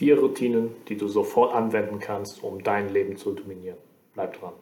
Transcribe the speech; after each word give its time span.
Vier 0.00 0.18
Routinen, 0.18 0.74
die 0.88 0.96
du 0.96 1.08
sofort 1.08 1.52
anwenden 1.52 1.98
kannst, 1.98 2.42
um 2.42 2.64
dein 2.64 2.88
Leben 2.88 3.18
zu 3.18 3.34
dominieren. 3.34 3.76
Bleib 4.14 4.32
dran. 4.32 4.54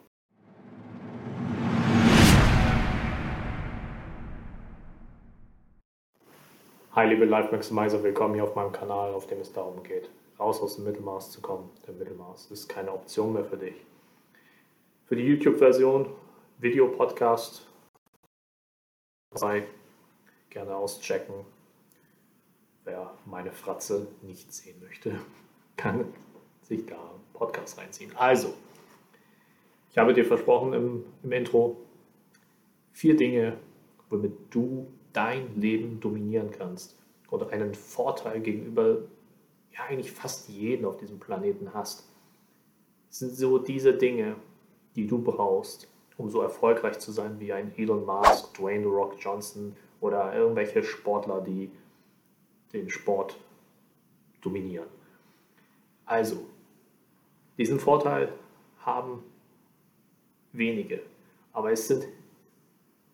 Hi 6.91 7.09
liebe 7.09 7.25
Life 7.25 7.53
Maximizer, 7.53 8.03
willkommen 8.03 8.35
hier 8.35 8.43
auf 8.43 8.57
meinem 8.57 8.73
Kanal, 8.73 9.15
auf 9.15 9.29
dem 9.29 9.39
es 9.41 9.53
darum 9.53 9.85
geht, 9.85 10.11
raus 10.41 10.61
aus 10.61 10.75
dem 10.75 10.87
Mittelmaß 10.87 11.31
zu 11.31 11.41
kommen. 11.41 11.71
Der 11.87 11.95
Mittelmaß 11.95 12.51
ist 12.51 12.67
keine 12.67 12.93
Option 12.93 13.33
mehr 13.33 13.45
für 13.45 13.59
dich. 13.59 13.77
Für 15.07 15.15
die 15.15 15.23
YouTube-Version, 15.23 16.07
Video-Podcast, 16.59 17.65
gerne 20.51 20.75
auschecken, 20.75 21.47
wer 22.89 23.13
meine 23.27 23.53
Fratze 23.53 24.09
nicht 24.23 24.53
sehen 24.53 24.81
möchte, 24.81 25.21
kann 25.77 26.07
sich 26.63 26.87
da 26.87 26.97
Podcast 27.35 27.79
reinziehen. 27.79 28.13
Also, 28.17 28.55
ich 29.91 29.99
habe 29.99 30.15
dir 30.15 30.25
versprochen 30.25 30.73
im, 30.73 31.05
im 31.23 31.33
Intro, 31.33 31.77
vier 32.93 33.17
Dinge, 33.17 33.59
womit 34.11 34.33
du 34.51 34.89
dein 35.13 35.61
Leben 35.61 36.01
dominieren 36.01 36.51
kannst 36.51 36.97
oder 37.31 37.51
einen 37.51 37.75
Vorteil 37.75 38.41
gegenüber 38.41 38.99
ja 39.73 39.85
eigentlich 39.89 40.13
fast 40.13 40.49
jedem 40.49 40.87
auf 40.87 40.97
diesem 40.97 41.21
Planeten 41.21 41.73
hast. 41.75 42.09
Sind 43.11 43.35
so 43.35 43.59
diese 43.59 43.95
Dinge, 43.95 44.37
die 44.97 45.07
du 45.07 45.19
brauchst, 45.19 45.89
um 46.17 46.31
so 46.31 46.41
erfolgreich 46.41 46.99
zu 46.99 47.13
sein 47.13 47.39
wie 47.39 47.53
ein 47.53 47.73
Elon 47.77 48.05
Musk, 48.05 48.55
Dwayne 48.55 48.87
Rock 48.87 49.15
Johnson 49.19 49.77
oder 50.01 50.35
irgendwelche 50.35 50.83
Sportler, 50.83 51.41
die 51.41 51.71
den 52.73 52.91
Sport 52.91 53.39
dominieren. 54.41 54.89
Also, 56.05 56.47
diesen 57.57 57.81
Vorteil 57.81 58.33
haben 58.81 59.23
wenige, 60.53 61.03
aber 61.53 61.73
es 61.73 61.89
sind 61.89 62.07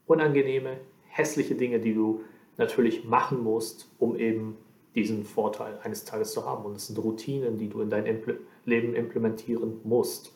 unangenehme, 0.06 0.78
hässliche 1.08 1.54
Dinge, 1.54 1.80
die 1.80 1.94
du 1.94 2.22
natürlich 2.56 3.04
machen 3.04 3.42
musst, 3.42 3.90
um 3.98 4.16
eben 4.16 4.56
diesen 4.94 5.24
Vorteil 5.24 5.78
eines 5.82 6.04
Tages 6.04 6.32
zu 6.32 6.44
haben. 6.44 6.64
Und 6.64 6.76
es 6.76 6.86
sind 6.86 6.98
Routinen, 6.98 7.58
die 7.58 7.68
du 7.68 7.80
in 7.80 7.90
dein 7.90 8.06
Impl 8.06 8.40
Leben 8.66 8.94
implementieren 8.94 9.80
musst. 9.84 10.34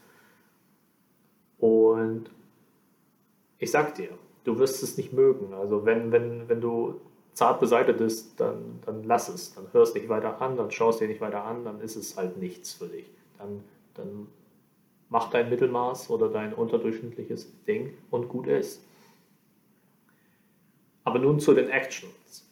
Und 1.59 2.31
ich 3.59 3.71
sag 3.71 3.95
dir, 3.95 4.11
du 4.45 4.59
wirst 4.59 4.83
es 4.83 4.99
nicht 4.99 5.15
mögen. 5.15 5.55
Also 5.55 5.87
wenn, 5.87 6.13
wenn, 6.13 6.49
wenn 6.49 6.61
du 6.61 7.01
zart 7.39 7.61
beseitigt 7.61 8.01
ist, 8.01 8.41
dann, 8.41 8.81
dann 8.85 9.05
lass 9.05 9.29
es. 9.29 9.55
Dann 9.55 9.73
hörst 9.73 9.95
dich 9.95 10.09
weiter 10.09 10.43
an, 10.43 10.57
dann 10.57 10.73
schaust 10.73 11.01
dir 11.01 11.07
nicht 11.07 11.21
weiter 11.21 11.45
an, 11.45 11.65
dann 11.65 11.81
ist 11.81 11.95
es 11.95 12.17
halt 12.17 12.37
nichts 12.37 12.73
für 12.73 12.89
dich. 12.89 13.07
Dann, 13.39 13.63
dann 13.95 14.27
mach 15.09 15.31
dein 15.31 15.49
Mittelmaß 15.49 16.11
oder 16.11 16.29
dein 16.31 16.53
unterdurchschnittliches 16.53 17.49
Ding 17.65 17.95
und 18.11 18.29
gut 18.29 18.49
ist. 18.49 18.85
Aber 21.05 21.21
nun 21.21 21.39
zu 21.39 21.55
den 21.55 21.71
Actions. 21.71 22.45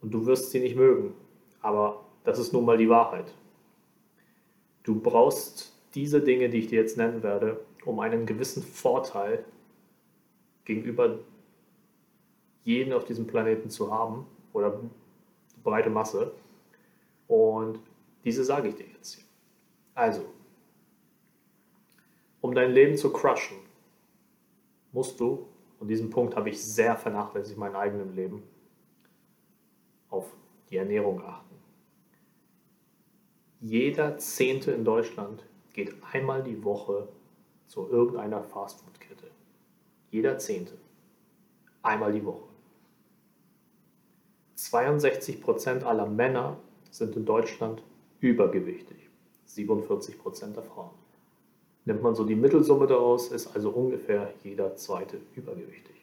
Und 0.00 0.14
du 0.14 0.26
wirst 0.26 0.52
sie 0.52 0.60
nicht 0.60 0.76
mögen, 0.76 1.12
aber 1.60 2.04
das 2.22 2.38
ist 2.38 2.52
nun 2.52 2.64
mal 2.64 2.78
die 2.78 2.88
Wahrheit. 2.88 3.34
Du 4.84 5.00
brauchst 5.00 5.72
diese 5.96 6.20
Dinge, 6.20 6.50
die 6.50 6.58
ich 6.58 6.68
dir 6.68 6.80
jetzt 6.80 6.96
nennen 6.96 7.24
werde, 7.24 7.64
um 7.84 7.98
einen 7.98 8.26
gewissen 8.26 8.62
Vorteil 8.62 9.44
gegenüber 10.64 11.18
jeden 12.64 12.92
auf 12.92 13.04
diesem 13.04 13.26
Planeten 13.26 13.70
zu 13.70 13.92
haben 13.92 14.26
oder 14.52 14.80
breite 15.62 15.90
Masse. 15.90 16.32
Und 17.28 17.78
diese 18.24 18.44
sage 18.44 18.68
ich 18.68 18.74
dir 18.74 18.86
jetzt 18.86 19.14
hier. 19.14 19.24
Also, 19.94 20.24
um 22.40 22.54
dein 22.54 22.72
Leben 22.72 22.96
zu 22.96 23.12
crushen, 23.12 23.58
musst 24.92 25.20
du, 25.20 25.46
und 25.80 25.88
diesen 25.88 26.10
Punkt 26.10 26.36
habe 26.36 26.50
ich 26.50 26.62
sehr 26.62 26.96
vernachlässigt 26.96 27.54
in 27.54 27.60
meinem 27.60 27.76
eigenen 27.76 28.14
Leben, 28.14 28.42
auf 30.08 30.32
die 30.70 30.76
Ernährung 30.76 31.22
achten. 31.22 31.54
Jeder 33.60 34.18
Zehnte 34.18 34.72
in 34.72 34.84
Deutschland 34.84 35.44
geht 35.72 35.94
einmal 36.12 36.42
die 36.42 36.62
Woche 36.62 37.08
zu 37.66 37.88
irgendeiner 37.88 38.42
Fastfood-Kette. 38.42 39.30
Jeder 40.10 40.38
Zehnte. 40.38 40.76
Einmal 41.82 42.12
die 42.12 42.24
Woche. 42.24 42.53
62% 44.72 45.82
aller 45.82 46.06
Männer 46.06 46.56
sind 46.90 47.16
in 47.16 47.24
Deutschland 47.24 47.82
übergewichtig, 48.20 48.96
47% 49.48 50.52
der 50.52 50.62
Frauen. 50.62 50.90
Nimmt 51.84 52.02
man 52.02 52.14
so 52.14 52.24
die 52.24 52.34
Mittelsumme 52.34 52.86
daraus, 52.86 53.28
ist 53.28 53.54
also 53.54 53.70
ungefähr 53.70 54.32
jeder 54.42 54.74
zweite 54.76 55.18
übergewichtig. 55.34 55.94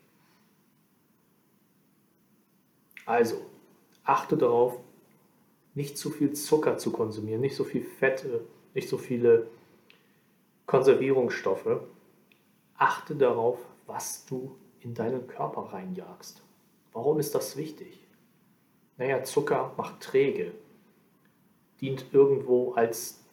Also, 3.06 3.38
achte 4.04 4.38
darauf, 4.38 4.80
nicht 5.74 5.98
zu 5.98 6.12
viel 6.12 6.34
Zucker 6.34 6.78
zu 6.78 6.92
konsumieren, 6.92 7.42
nicht 7.42 7.56
so 7.56 7.64
viel 7.64 7.84
Fette, 7.84 8.42
nicht 8.74 8.90
so 8.90 8.98
viele 8.98 9.48
Konservierungsstoffe. 10.68 11.82
Achte 12.78 13.16
darauf, 13.16 13.58
was 13.88 14.26
du 14.26 14.56
in 14.82 14.94
deinen 14.94 15.28
Körper 15.28 15.74
reinjagst. 15.74 16.42
Warum 16.94 17.20
ist 17.20 17.34
das 17.34 17.58
wichtig? 17.58 18.01
Naja, 18.98 19.24
Zucker 19.24 19.74
macht 19.78 20.02
träge, 20.02 20.52
dient 21.80 22.06
irgendwo 22.12 22.74
als 22.74 23.24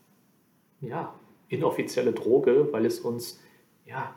ja, 0.80 1.14
inoffizielle 1.48 2.12
Droge, 2.12 2.72
weil 2.72 2.86
es 2.86 3.00
uns, 3.00 3.40
ja, 3.84 4.14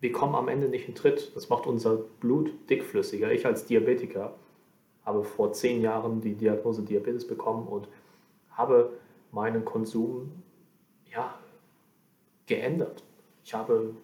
wir 0.00 0.12
kommen 0.12 0.34
am 0.34 0.48
Ende 0.48 0.68
nicht 0.68 0.88
in 0.88 0.94
Tritt. 0.94 1.34
Das 1.34 1.48
macht 1.48 1.66
unser 1.66 1.96
Blut 1.96 2.52
dickflüssiger. 2.68 3.32
Ich 3.32 3.46
als 3.46 3.66
Diabetiker 3.66 4.34
habe 5.04 5.24
vor 5.24 5.52
zehn 5.52 5.80
Jahren 5.80 6.20
die 6.20 6.34
Diagnose 6.34 6.82
Diabetes 6.82 7.26
bekommen 7.26 7.66
und 7.66 7.88
habe 8.50 8.92
meinen 9.32 9.64
Konsum 9.64 10.42
ja, 11.10 11.38
geändert. 12.46 13.04
Ich 13.44 13.54
habe 13.54 13.94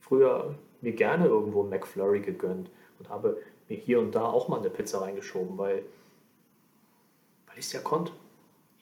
früher 0.00 0.54
mir 0.80 0.92
gerne 0.92 1.26
irgendwo 1.26 1.62
McFlurry 1.62 2.20
gegönnt 2.20 2.70
und 2.98 3.08
habe 3.08 3.38
mir 3.68 3.76
hier 3.76 4.00
und 4.00 4.14
da 4.14 4.26
auch 4.26 4.48
mal 4.48 4.58
eine 4.58 4.70
Pizza 4.70 5.00
reingeschoben, 5.00 5.58
weil, 5.58 5.84
weil 7.46 7.58
ich 7.58 7.66
es 7.66 7.72
ja 7.72 7.80
konnte. 7.80 8.12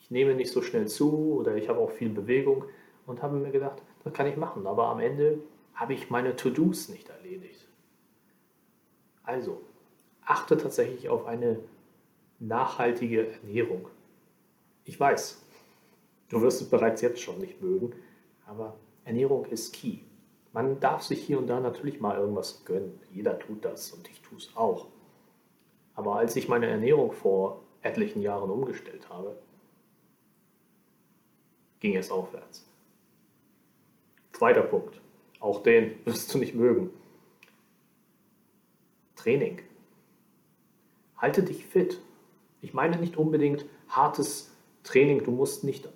Ich 0.01 0.11
nehme 0.11 0.35
nicht 0.35 0.53
so 0.53 0.63
schnell 0.63 0.87
zu 0.87 1.39
oder 1.41 1.57
ich 1.57 1.69
habe 1.69 1.81
auch 1.81 1.91
viel 1.91 2.09
Bewegung 2.09 2.65
und 3.07 3.23
habe 3.23 3.37
mir 3.37 3.51
gedacht, 3.51 3.83
das 4.05 4.13
kann 4.13 4.27
ich 4.27 4.37
machen. 4.37 4.67
Aber 4.67 4.87
am 4.87 5.01
Ende 5.01 5.41
habe 5.75 5.95
ich 5.95 6.11
meine 6.11 6.37
To-Dos 6.37 6.89
nicht 6.89 7.09
erledigt. 7.09 7.67
Also, 9.25 9.61
achte 10.25 10.57
tatsächlich 10.57 11.09
auf 11.09 11.27
eine 11.27 11.59
nachhaltige 12.39 13.33
Ernährung. 13.33 13.89
Ich 14.85 14.99
weiß, 14.99 15.43
du 16.29 16.41
wirst 16.41 16.63
es 16.63 16.71
bereits 16.71 17.01
jetzt 17.03 17.21
schon 17.21 17.39
nicht 17.39 17.61
mögen, 17.61 17.93
aber 18.47 18.77
Ernährung 19.05 19.45
ist 19.47 19.73
key. 19.73 19.99
Man 20.57 20.81
darf 20.81 21.03
sich 21.03 21.23
hier 21.23 21.37
und 21.37 21.49
da 21.49 21.61
natürlich 21.61 22.01
mal 22.01 22.17
irgendwas 22.17 22.65
gönnen. 22.65 22.99
Jeder 23.13 23.39
tut 23.39 23.63
das 23.63 23.93
und 23.93 24.09
ich 24.09 24.23
tue 24.23 24.39
es 24.39 24.57
auch. 24.57 24.87
Aber 25.95 26.17
als 26.17 26.35
ich 26.35 26.49
meine 26.49 26.65
Ernährung 26.65 27.13
vor 27.13 27.61
etlichen 27.83 28.23
Jahren 28.23 28.49
umgestellt 28.49 29.11
habe, 29.11 29.37
ging 31.81 31.95
es 31.95 32.11
aufwärts. 32.11 32.67
Zweiter 34.33 34.63
Punkt, 34.63 34.99
auch 35.41 35.63
den 35.63 35.99
wirst 36.07 36.33
du 36.33 36.39
nicht 36.39 36.55
mögen. 36.55 36.89
Training. 39.15 39.61
Halte 41.19 41.43
dich 41.43 41.67
fit. 41.67 42.01
Ich 42.63 42.73
meine 42.73 42.97
nicht 42.97 43.19
unbedingt 43.19 43.67
hartes 43.91 44.57
Training, 44.85 45.23
du 45.23 45.33
musst 45.33 45.65
nicht 45.65 45.87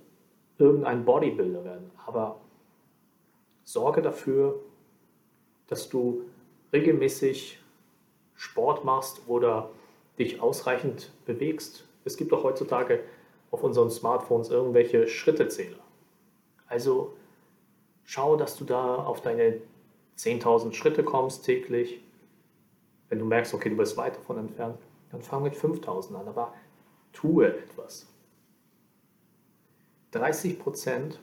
irgendein 0.59 1.07
Bodybuilder 1.07 1.65
werden, 1.65 1.91
aber 2.05 2.43
sorge 3.73 4.03
dafür, 4.03 4.61
dass 5.69 5.89
du 5.89 6.25
regelmäßig 6.73 7.63
Sport 8.35 8.85
machst 8.85 9.23
oder 9.29 9.71
dich 10.19 10.41
ausreichend 10.41 11.13
bewegst. 11.25 11.85
Es 12.05 12.17
gibt 12.17 12.33
doch 12.33 12.43
heutzutage 12.43 13.01
auf 13.51 13.63
unseren 13.63 13.91
Smartphones 13.91 14.51
irgendwelche 14.51 15.07
Schrittezähler. 15.07 15.79
Also 16.67 17.15
schau, 18.05 18.37
dass 18.37 18.57
du 18.57 18.65
da 18.65 18.97
auf 18.97 19.21
deine 19.21 19.61
10.000 20.19 20.73
Schritte 20.73 21.05
kommst 21.05 21.45
täglich. 21.45 22.03
Wenn 23.09 23.19
du 23.19 23.25
merkst, 23.25 23.55
okay, 23.55 23.71
du 23.71 23.77
bist 23.77 23.97
weit 23.97 24.17
davon 24.17 24.39
entfernt, 24.39 24.79
dann 25.11 25.23
fang 25.23 25.43
mit 25.43 25.55
5.000 25.55 26.15
an, 26.15 26.29
aber 26.29 26.55
tue 27.13 27.47
etwas. 27.47 28.07
30% 30.13 31.19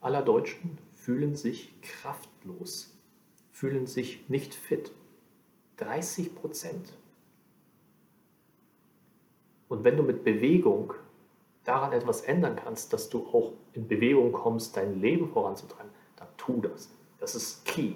aller 0.00 0.22
Deutschen 0.22 0.78
fühlen 1.00 1.34
sich 1.34 1.72
kraftlos, 1.80 2.94
fühlen 3.52 3.86
sich 3.86 4.28
nicht 4.28 4.54
fit. 4.54 4.92
30 5.78 6.34
Prozent. 6.34 6.92
Und 9.68 9.82
wenn 9.82 9.96
du 9.96 10.02
mit 10.02 10.24
Bewegung 10.24 10.92
daran 11.64 11.92
etwas 11.92 12.20
ändern 12.20 12.56
kannst, 12.56 12.92
dass 12.92 13.08
du 13.08 13.26
auch 13.28 13.54
in 13.72 13.88
Bewegung 13.88 14.32
kommst, 14.32 14.76
dein 14.76 15.00
Leben 15.00 15.28
voranzutreiben, 15.30 15.90
dann 16.16 16.28
tu 16.36 16.60
das. 16.60 16.90
Das 17.18 17.34
ist 17.34 17.64
key. 17.64 17.94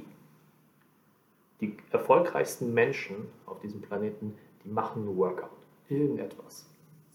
Die 1.60 1.76
erfolgreichsten 1.90 2.72
Menschen 2.72 3.28
auf 3.44 3.60
diesem 3.60 3.82
Planeten, 3.82 4.38
die 4.64 4.68
machen 4.70 5.06
ein 5.06 5.16
Workout. 5.16 5.50
Irgendetwas. 5.90 6.66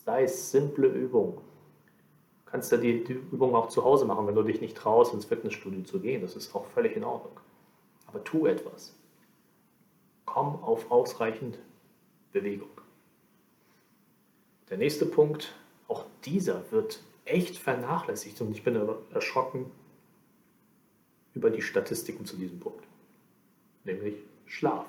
Sei 0.06 0.24
es 0.24 0.52
simple 0.52 0.88
Übungen. 0.88 1.49
Kannst 2.52 2.72
ja 2.72 2.78
die, 2.78 3.04
die 3.04 3.14
Übung 3.14 3.54
auch 3.56 3.70
zu 3.70 3.84
Hause 3.84 4.06
machen, 4.06 4.26
wenn 4.26 4.36
du 4.36 4.44
dich 4.44 4.62
nicht 4.62 4.76
traust, 4.76 5.14
ins 5.14 5.26
Fitnessstudio 5.26 5.84
zu 5.84 6.00
gehen. 6.00 6.22
Das 6.22 6.36
ist 6.36 6.56
auch 6.56 6.66
völlig 6.68 6.96
in 6.96 7.04
Ordnung. 7.04 7.40
Aber 8.08 8.24
tu 8.24 8.48
etwas. 8.48 8.96
Komm 10.26 10.62
auf 10.64 10.90
ausreichend 10.90 11.60
Bewegung. 12.32 12.70
Der 14.70 14.78
nächste 14.78 15.06
Punkt, 15.06 15.54
auch 15.88 16.06
dieser 16.26 16.72
wird 16.72 17.02
echt 17.26 17.58
vernachlässigt 17.58 18.40
und 18.42 18.52
ich 18.52 18.64
bin 18.64 18.80
erschrocken 19.14 19.72
über 21.34 21.50
die 21.50 21.62
Statistiken 21.62 22.26
zu 22.26 22.38
diesem 22.38 22.60
Punkt, 22.60 22.84
nämlich 23.84 24.16
Schlaf. 24.46 24.86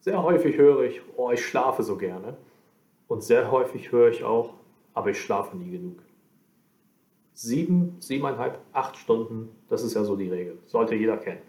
Sehr 0.00 0.22
häufig 0.22 0.56
höre 0.56 0.82
ich, 0.82 1.00
oh, 1.16 1.30
ich 1.30 1.44
schlafe 1.44 1.82
so 1.82 1.96
gerne. 1.96 2.36
Und 3.08 3.22
sehr 3.22 3.50
häufig 3.50 3.92
höre 3.92 4.10
ich 4.10 4.24
auch, 4.24 4.54
aber 4.94 5.10
ich 5.10 5.20
schlafe 5.20 5.56
nie 5.56 5.70
genug. 5.70 6.02
Sieben, 7.34 7.96
siebeneinhalb, 8.00 8.60
acht 8.72 8.96
Stunden, 8.96 9.50
das 9.68 9.82
ist 9.82 9.94
ja 9.94 10.04
so 10.04 10.14
die 10.16 10.28
Regel. 10.28 10.58
Sollte 10.66 10.94
jeder 10.94 11.16
kennen. 11.16 11.42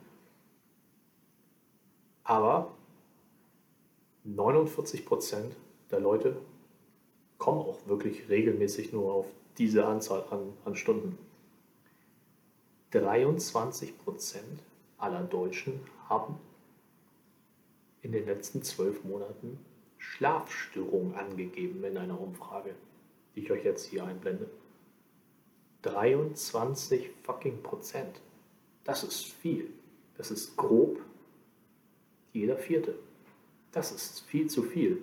Aber 2.24 2.72
49 4.24 5.06
Prozent 5.06 5.56
der 5.92 6.00
Leute 6.00 6.38
kommen 7.38 7.60
auch 7.60 7.78
wirklich 7.86 8.28
regelmäßig 8.28 8.92
nur 8.92 9.14
auf 9.14 9.28
diese 9.60 9.86
Anzahl 9.86 10.26
an, 10.32 10.54
an 10.66 10.76
Stunden. 10.76 11.18
23 12.90 13.98
Prozent 14.00 14.64
aller 14.98 15.24
Deutschen 15.24 15.80
haben 16.10 16.40
in 18.02 18.12
den 18.12 18.26
letzten 18.26 18.64
zwölf 18.64 19.04
Monaten 19.04 19.60
Schlafstörungen 19.98 21.16
angegeben 21.16 21.84
in 21.84 21.98
einer 21.98 22.20
Umfrage, 22.20 22.76
die 23.36 23.42
ich 23.42 23.52
euch 23.52 23.64
jetzt 23.64 23.86
hier 23.86 24.06
einblende. 24.06 24.50
23 25.84 27.12
fucking 27.24 27.62
Prozent. 27.62 28.22
Das 28.84 29.04
ist 29.04 29.26
viel. 29.26 29.70
Das 30.18 30.32
ist 30.32 30.56
grob 30.56 31.00
jeder 32.34 32.58
Vierte. 32.58 32.96
Das 33.72 33.92
ist 33.92 34.22
viel 34.22 34.50
zu 34.50 34.64
viel. 34.64 35.02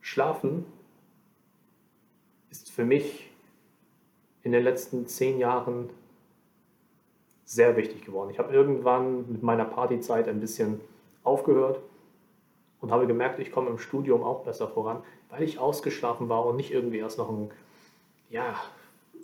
Schlafen 0.00 0.66
ist 2.50 2.70
für 2.70 2.84
mich 2.84 3.30
in 4.42 4.52
den 4.52 4.62
letzten 4.62 5.06
zehn 5.06 5.38
Jahren 5.38 5.90
sehr 7.44 7.76
wichtig 7.76 8.04
geworden. 8.04 8.30
Ich 8.30 8.38
habe 8.38 8.52
irgendwann 8.52 9.30
mit 9.30 9.42
meiner 9.42 9.64
Partyzeit 9.64 10.28
ein 10.28 10.40
bisschen 10.40 10.80
aufgehört 11.22 11.80
und 12.82 12.90
habe 12.90 13.06
gemerkt, 13.06 13.38
ich 13.38 13.52
komme 13.52 13.70
im 13.70 13.78
Studium 13.78 14.22
auch 14.22 14.44
besser 14.44 14.68
voran, 14.68 15.02
weil 15.30 15.44
ich 15.44 15.58
ausgeschlafen 15.58 16.28
war 16.28 16.44
und 16.44 16.56
nicht 16.56 16.72
irgendwie 16.72 16.98
erst 16.98 17.16
noch 17.16 17.30
einen 17.30 17.50
ja, 18.28 18.60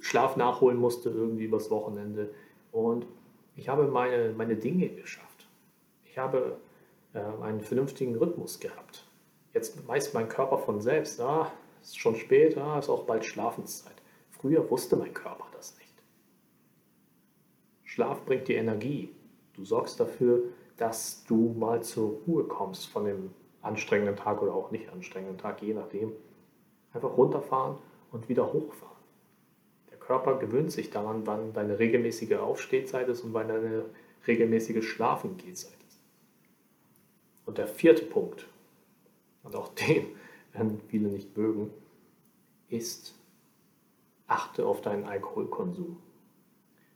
Schlaf 0.01 0.37
nachholen 0.37 0.79
musste, 0.79 1.11
irgendwie 1.11 1.45
übers 1.45 1.71
Wochenende. 1.71 2.31
Und 2.71 3.05
ich 3.57 3.69
habe 3.69 3.89
meine, 3.89 4.33
meine 4.37 4.57
Dinge 4.57 4.89
geschafft. 4.89 5.49
Ich 6.05 6.17
habe 6.17 6.57
äh, 7.15 7.21
einen 7.43 7.61
vernünftigen 7.61 8.15
Rhythmus 8.17 8.61
gehabt. 8.61 9.05
Jetzt 9.53 9.87
weiß 9.87 10.15
mein 10.15 10.29
Körper 10.29 10.59
von 10.59 10.81
selbst, 10.81 11.21
ah, 11.21 11.51
ist 11.83 11.99
schon 11.99 12.15
spät, 12.15 12.57
ah, 12.57 12.79
ist 12.79 12.89
auch 12.89 13.05
bald 13.05 13.25
Schlafenszeit. 13.25 13.97
Früher 14.31 14.71
wusste 14.71 14.95
mein 14.95 15.13
Körper 15.13 15.47
das 15.57 15.77
nicht. 15.79 15.95
Schlaf 17.83 18.25
bringt 18.25 18.47
dir 18.47 18.59
Energie. 18.59 19.13
Du 19.55 19.65
sorgst 19.65 19.99
dafür, 19.99 20.45
dass 20.77 21.25
du 21.25 21.57
mal 21.59 21.83
zur 21.83 22.21
Ruhe 22.25 22.45
kommst 22.45 22.87
von 22.87 23.05
dem 23.05 23.35
anstrengenden 23.69 24.17
Tag 24.17 24.43
oder 24.43 24.55
auch 24.55 24.70
nicht 24.70 24.88
anstrengenden 24.91 25.38
Tag, 25.38 25.62
je 25.62 25.75
nachdem. 25.75 26.12
Einfach 26.93 27.17
runterfahren 27.17 27.76
und 28.11 28.29
wieder 28.29 28.53
hochfahren. 28.53 28.97
Der 29.91 29.99
Körper 29.99 30.38
gewöhnt 30.38 30.73
sich 30.73 30.91
daran, 30.91 31.26
wann 31.26 31.53
deine 31.53 31.79
regelmäßige 31.79 32.35
Aufstehzeit 32.35 33.09
ist 33.09 33.23
und 33.23 33.35
wann 33.35 33.49
deine 33.49 33.85
regelmäßige 34.26 34.85
Schlafengehzeit 34.85 35.79
ist. 35.88 36.00
Und 37.47 37.59
der 37.59 37.69
vierte 37.69 38.05
Punkt, 38.05 38.47
und 39.43 39.55
auch 39.55 39.69
den 39.69 40.06
werden 40.53 40.81
viele 40.88 41.09
nicht 41.09 41.37
mögen, 41.37 41.71
ist, 42.69 43.14
achte 44.26 44.67
auf 44.67 44.81
deinen 44.81 45.05
Alkoholkonsum. 45.05 45.97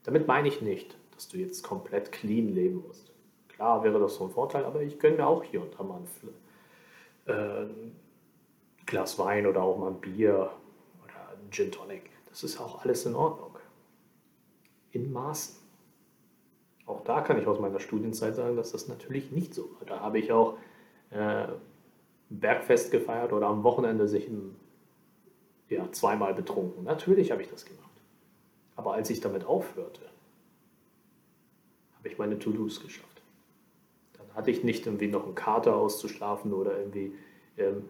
Damit 0.04 0.26
meine 0.26 0.48
ich 0.48 0.60
nicht, 0.60 0.96
dass 1.14 1.28
du 1.28 1.38
jetzt 1.38 1.62
komplett 1.62 2.12
clean 2.12 2.54
leben 2.54 2.82
musst. 2.86 3.12
Klar 3.48 3.84
wäre 3.84 4.00
das 4.00 4.16
so 4.16 4.24
ein 4.24 4.30
Vorteil, 4.30 4.64
aber 4.64 4.82
ich 4.82 4.98
gönne 4.98 5.18
mir 5.18 5.26
auch 5.26 5.44
hier 5.44 5.62
und 5.62 5.78
da 5.78 5.82
mal 5.82 5.96
ein, 5.96 6.08
äh, 7.26 7.66
Glas 8.86 9.18
Wein 9.18 9.46
oder 9.46 9.62
auch 9.62 9.78
mal 9.78 9.90
ein 9.90 10.00
Bier 10.00 10.50
oder 11.04 11.28
ein 11.30 11.50
Gin 11.50 11.70
Tonic. 11.70 12.10
Das 12.28 12.42
ist 12.42 12.60
auch 12.60 12.82
alles 12.82 13.06
in 13.06 13.14
Ordnung. 13.14 13.58
In 14.92 15.12
Maßen. 15.12 15.62
Auch 16.86 17.02
da 17.04 17.20
kann 17.20 17.38
ich 17.38 17.46
aus 17.46 17.60
meiner 17.60 17.80
Studienzeit 17.80 18.34
sagen, 18.34 18.56
dass 18.56 18.72
das 18.72 18.88
natürlich 18.88 19.30
nicht 19.30 19.54
so 19.54 19.70
war. 19.74 19.86
Da 19.86 20.00
habe 20.00 20.18
ich 20.18 20.32
auch 20.32 20.58
äh, 21.10 21.46
Bergfest 22.28 22.90
gefeiert 22.90 23.32
oder 23.32 23.46
am 23.46 23.62
Wochenende 23.62 24.08
sich 24.08 24.26
ein, 24.28 24.56
ja, 25.68 25.90
zweimal 25.92 26.34
betrunken. 26.34 26.84
Natürlich 26.84 27.30
habe 27.30 27.42
ich 27.42 27.48
das 27.48 27.64
gemacht. 27.64 27.82
Aber 28.76 28.94
als 28.94 29.10
ich 29.10 29.20
damit 29.20 29.44
aufhörte, 29.44 30.02
habe 31.96 32.08
ich 32.08 32.18
meine 32.18 32.38
To-Dos 32.38 32.80
geschafft. 32.80 33.11
Hatte 34.34 34.50
ich 34.50 34.64
nicht 34.64 34.86
irgendwie 34.86 35.08
noch 35.08 35.24
einen 35.24 35.34
Kater 35.34 35.76
auszuschlafen 35.76 36.52
oder 36.52 36.78
irgendwie. 36.78 37.14
Ähm, 37.56 37.88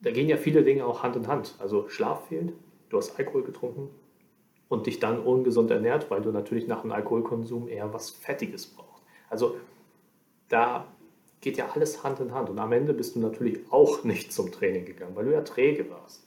da 0.00 0.10
gehen 0.10 0.28
ja 0.28 0.36
viele 0.36 0.64
Dinge 0.64 0.84
auch 0.86 1.02
Hand 1.02 1.16
in 1.16 1.28
Hand. 1.28 1.54
Also 1.58 1.88
Schlaf 1.88 2.28
fehlt, 2.28 2.52
du 2.90 2.98
hast 2.98 3.18
Alkohol 3.18 3.42
getrunken 3.42 3.88
und 4.68 4.86
dich 4.86 5.00
dann 5.00 5.18
ungesund 5.18 5.70
ernährt, 5.70 6.10
weil 6.10 6.20
du 6.20 6.30
natürlich 6.30 6.66
nach 6.66 6.82
dem 6.82 6.92
Alkoholkonsum 6.92 7.68
eher 7.68 7.92
was 7.92 8.10
Fettiges 8.10 8.66
brauchst. 8.66 9.02
Also 9.30 9.56
da 10.48 10.86
geht 11.40 11.58
ja 11.58 11.70
alles 11.74 12.02
Hand 12.02 12.20
in 12.20 12.32
Hand. 12.32 12.50
Und 12.50 12.58
am 12.58 12.72
Ende 12.72 12.94
bist 12.94 13.16
du 13.16 13.20
natürlich 13.20 13.60
auch 13.70 14.02
nicht 14.04 14.32
zum 14.32 14.50
Training 14.50 14.84
gegangen, 14.84 15.14
weil 15.14 15.26
du 15.26 15.32
ja 15.32 15.42
träge 15.42 15.88
warst. 15.90 16.26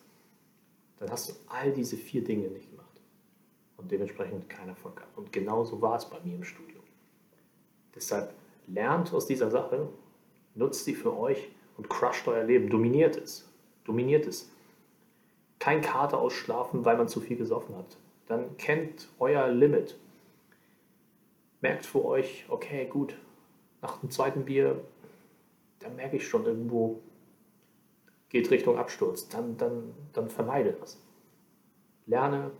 Dann 0.99 1.09
hast 1.11 1.29
du 1.29 1.33
all 1.47 1.71
diese 1.71 1.97
vier 1.97 2.23
Dinge 2.23 2.47
nicht 2.47 2.69
gemacht. 2.69 2.87
Und 3.77 3.91
dementsprechend 3.91 4.49
keinen 4.49 4.69
Erfolg 4.69 4.95
gehabt. 4.95 5.17
Und 5.17 5.31
genauso 5.31 5.81
war 5.81 5.97
es 5.97 6.05
bei 6.05 6.19
mir 6.23 6.35
im 6.35 6.43
Studium. 6.43 6.76
Deshalb 7.97 8.33
lernt 8.67 9.13
aus 9.13 9.27
dieser 9.27 9.51
Sache, 9.51 9.89
nutzt 10.55 10.85
sie 10.85 10.95
für 10.95 11.17
euch 11.17 11.49
und 11.77 11.89
crusht 11.89 12.27
euer 12.27 12.43
Leben. 12.43 12.69
Dominiert 12.69 13.17
es. 13.17 13.49
Dominiert 13.83 14.25
es. 14.25 14.49
Kein 15.59 15.81
Kater 15.81 16.19
ausschlafen, 16.19 16.85
weil 16.85 16.97
man 16.97 17.07
zu 17.07 17.19
viel 17.19 17.37
gesoffen 17.37 17.75
hat. 17.75 17.97
Dann 18.27 18.55
kennt 18.57 19.09
euer 19.19 19.47
Limit. 19.49 19.97
Merkt 21.61 21.85
für 21.85 22.05
euch, 22.05 22.45
okay, 22.49 22.85
gut, 22.85 23.17
nach 23.81 23.97
dem 23.97 24.11
zweiten 24.11 24.45
Bier 24.45 24.81
da 25.79 25.89
merke 25.89 26.17
ich 26.17 26.27
schon 26.27 26.45
irgendwo, 26.45 27.01
geht 28.29 28.49
Richtung 28.51 28.77
Absturz, 28.77 29.27
dann, 29.29 29.57
dann, 29.57 29.93
dann 30.13 30.29
vermeide 30.29 30.73
das. 30.73 30.99
Lerne 32.05 32.51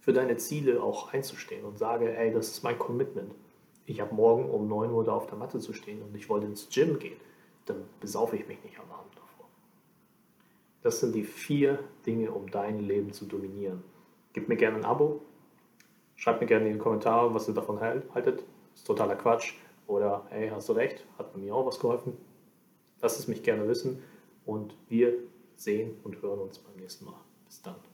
für 0.00 0.12
deine 0.12 0.36
Ziele 0.36 0.82
auch 0.82 1.12
einzustehen 1.12 1.64
und 1.64 1.78
sage, 1.78 2.16
ey, 2.16 2.32
das 2.32 2.48
ist 2.48 2.62
mein 2.62 2.78
Commitment. 2.78 3.34
Ich 3.90 4.00
habe 4.00 4.14
morgen 4.14 4.48
um 4.48 4.68
9 4.68 4.92
Uhr 4.92 5.02
da 5.02 5.14
auf 5.14 5.26
der 5.26 5.36
Matte 5.36 5.58
zu 5.58 5.72
stehen 5.72 6.00
und 6.00 6.14
ich 6.14 6.28
wollte 6.28 6.46
ins 6.46 6.68
Gym 6.68 7.00
gehen. 7.00 7.18
Dann 7.66 7.82
besaufe 7.98 8.36
ich 8.36 8.46
mich 8.46 8.62
nicht 8.62 8.78
am 8.78 8.88
Abend 8.88 9.12
davor. 9.16 9.48
Das 10.82 11.00
sind 11.00 11.12
die 11.12 11.24
vier 11.24 11.80
Dinge, 12.06 12.30
um 12.30 12.48
dein 12.48 12.78
Leben 12.78 13.12
zu 13.12 13.26
dominieren. 13.26 13.82
Gib 14.32 14.48
mir 14.48 14.54
gerne 14.54 14.76
ein 14.76 14.84
Abo. 14.84 15.22
Schreib 16.14 16.40
mir 16.40 16.46
gerne 16.46 16.68
in 16.68 16.74
die 16.74 16.78
Kommentare, 16.78 17.34
was 17.34 17.48
ihr 17.48 17.54
davon 17.54 17.80
haltet. 17.80 18.44
Ist 18.76 18.86
totaler 18.86 19.16
Quatsch. 19.16 19.54
Oder, 19.88 20.24
hey, 20.30 20.50
hast 20.50 20.68
du 20.68 20.74
recht, 20.74 21.04
hat 21.18 21.36
mir 21.36 21.52
auch 21.52 21.66
was 21.66 21.80
geholfen. 21.80 22.16
Lass 23.00 23.18
es 23.18 23.26
mich 23.26 23.42
gerne 23.42 23.66
wissen 23.66 24.04
und 24.46 24.76
wir 24.88 25.14
sehen 25.56 25.96
und 26.04 26.22
hören 26.22 26.38
uns 26.38 26.60
beim 26.60 26.76
nächsten 26.76 27.06
Mal. 27.06 27.20
Bis 27.44 27.60
dann. 27.60 27.89